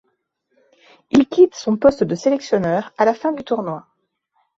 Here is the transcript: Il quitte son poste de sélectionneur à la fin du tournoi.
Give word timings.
Il 1.11 1.29
quitte 1.29 1.53
son 1.53 1.77
poste 1.77 2.03
de 2.03 2.15
sélectionneur 2.15 2.91
à 2.97 3.05
la 3.05 3.13
fin 3.13 3.33
du 3.33 3.43
tournoi. 3.43 3.85